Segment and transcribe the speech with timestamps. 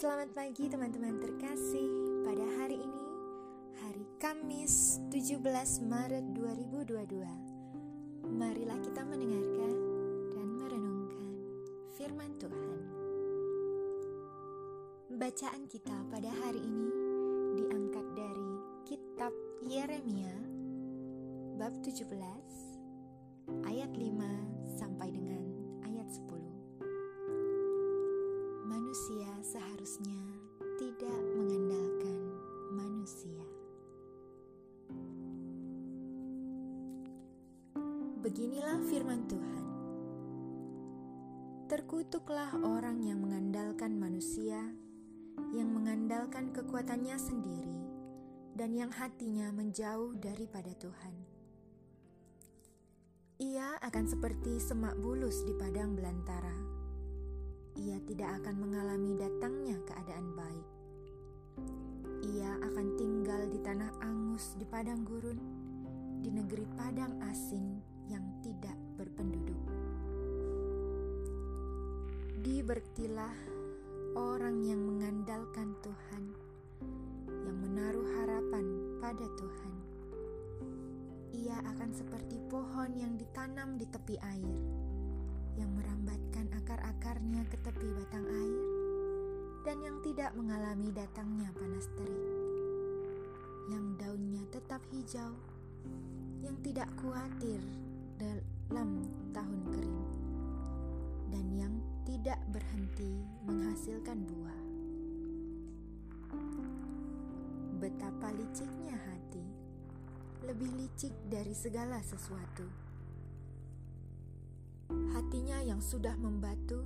[0.00, 1.84] Selamat pagi teman-teman terkasih.
[2.24, 3.04] Pada hari ini
[3.84, 5.44] Hari Kamis 17
[5.84, 7.20] Maret 2022
[8.32, 9.72] Marilah kita mendengarkan
[10.32, 11.28] Dan merenungkan
[12.00, 12.80] Firman Tuhan.
[15.20, 16.88] Bacaan kita pada hari ini
[17.60, 18.50] Diangkat dari
[18.88, 19.36] Kitab
[19.68, 20.32] Yeremia
[21.60, 22.08] Bab 17
[23.68, 25.49] Ayat 5 sampai dengan
[38.20, 39.64] Beginilah firman Tuhan:
[41.72, 44.60] "Terkutuklah orang yang mengandalkan manusia,
[45.56, 47.80] yang mengandalkan kekuatannya sendiri,
[48.52, 51.14] dan yang hatinya menjauh daripada Tuhan."
[53.40, 56.80] Ia akan seperti semak bulus di padang belantara
[57.80, 60.68] ia tidak akan mengalami datangnya keadaan baik.
[62.28, 65.40] Ia akan tinggal di tanah angus di padang gurun,
[66.20, 69.62] di negeri padang asing yang tidak berpenduduk.
[72.42, 73.36] Dibertilah
[74.18, 76.24] orang yang mengandalkan Tuhan,
[77.46, 78.66] yang menaruh harapan
[78.98, 79.74] pada Tuhan.
[81.30, 84.58] Ia akan seperti pohon yang ditanam di tepi air
[85.54, 88.62] yang merambatkan akar-akarnya ke tepi batang air
[89.62, 92.26] dan yang tidak mengalami datangnya panas terik,
[93.68, 95.36] yang daunnya tetap hijau,
[96.40, 97.60] yang tidak khawatir
[98.20, 100.04] dalam tahun kering,
[101.32, 104.60] dan yang tidak berhenti menghasilkan buah.
[107.80, 109.44] Betapa liciknya hati,
[110.44, 112.90] lebih licik dari segala sesuatu
[115.20, 116.82] hatinya yang sudah membatu,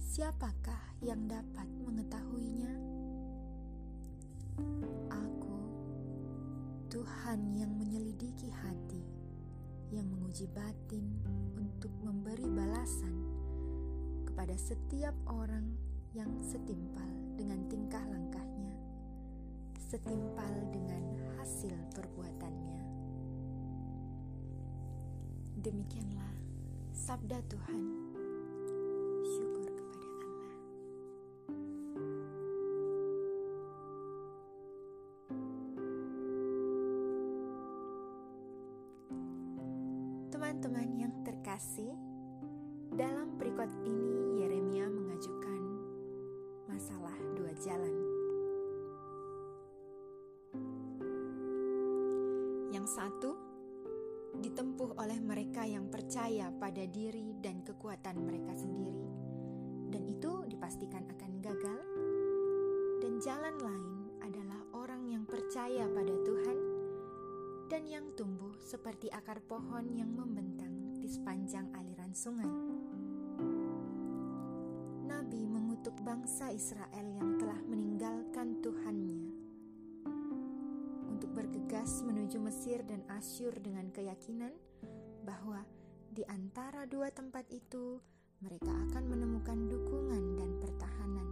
[0.00, 2.72] siapakah yang dapat mengetahuinya?
[5.12, 5.56] Aku,
[6.88, 9.04] Tuhan yang menyelidiki hati,
[9.90, 11.02] yang menguji batin
[11.58, 13.14] untuk memberi balasan
[14.22, 15.66] kepada setiap orang
[16.14, 18.74] yang setimpal dengan tingkah langkahnya,
[19.90, 21.02] setimpal dengan
[21.38, 22.82] hasil perbuatannya.
[25.60, 26.34] Demikianlah
[26.94, 27.82] Sabda Tuhan.
[40.50, 41.94] Teman-teman yang terkasih,
[42.98, 45.62] dalam perikot ini Yeremia mengajukan
[46.66, 47.94] masalah dua jalan.
[52.74, 53.30] Yang satu,
[54.42, 59.06] ditempuh oleh mereka yang percaya pada diri dan kekuatan mereka sendiri,
[59.94, 61.80] dan itu dipastikan akan gagal.
[62.98, 66.14] Dan jalan lain adalah orang yang percaya pada
[67.70, 72.50] dan yang tumbuh seperti akar pohon yang membentang di sepanjang aliran sungai.
[75.06, 79.40] Nabi mengutuk bangsa Israel yang telah meninggalkan Tuhannya
[81.30, 84.50] bergegas menuju Mesir dan Asyur dengan keyakinan
[85.22, 85.62] bahwa
[86.10, 88.02] di antara dua tempat itu
[88.42, 91.28] mereka akan menemukan dukungan dan pertahanan.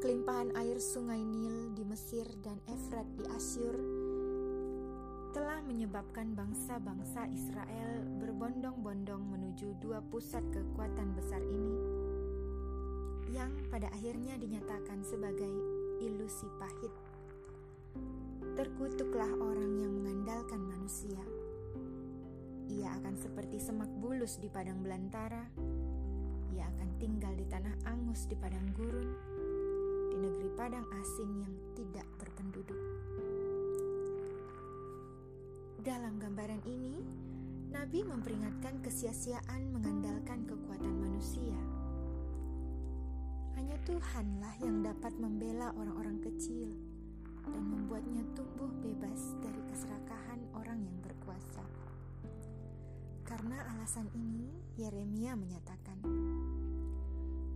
[0.00, 3.76] Kelimpahan air sungai Nil di Mesir dan Efrat di Asyur
[5.66, 11.76] menyebabkan bangsa-bangsa Israel berbondong-bondong menuju dua pusat kekuatan besar ini
[13.34, 15.50] yang pada akhirnya dinyatakan sebagai
[16.00, 16.94] ilusi pahit
[18.56, 21.20] Terkutuklah orang yang mengandalkan manusia.
[22.72, 25.44] Ia akan seperti semak bulus di padang belantara.
[26.56, 29.12] Ia akan tinggal di tanah angus di padang gurun,
[30.08, 32.75] di negeri padang asing yang tidak berpenduduk.
[35.96, 37.00] Dalam gambaran ini,
[37.72, 41.56] Nabi memperingatkan kesia-siaan mengandalkan kekuatan manusia.
[43.56, 46.68] Hanya Tuhanlah yang dapat membela orang-orang kecil
[47.48, 51.64] dan membuatnya tumbuh bebas dari keserakahan orang yang berkuasa.
[53.24, 56.04] Karena alasan ini, Yeremia menyatakan,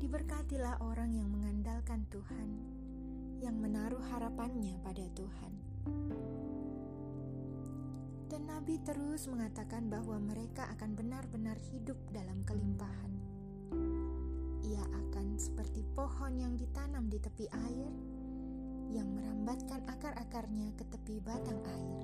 [0.00, 2.48] "Diberkatilah orang yang mengandalkan Tuhan,
[3.44, 5.52] yang menaruh harapannya pada Tuhan."
[8.40, 13.12] Dan Nabi terus mengatakan bahwa mereka akan benar-benar hidup dalam kelimpahan.
[14.64, 17.92] Ia akan seperti pohon yang ditanam di tepi air
[18.96, 22.00] yang merambatkan akar-akarnya ke tepi batang air.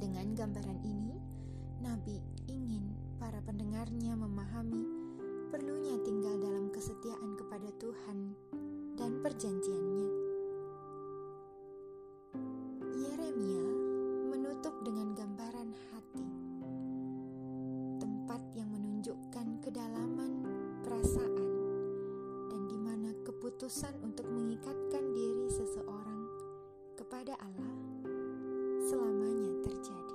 [0.00, 1.20] Dengan gambaran ini,
[1.84, 2.16] Nabi
[2.48, 4.80] ingin para pendengarnya memahami
[5.52, 8.32] perlunya tinggal dalam kesetiaan kepada Tuhan
[8.96, 9.85] dan perjanjiannya.
[23.66, 26.22] keputusan untuk mengikatkan diri seseorang
[26.94, 27.74] kepada Allah
[28.86, 30.05] selamanya terjadi.